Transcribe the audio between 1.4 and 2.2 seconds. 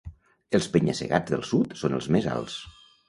sud són els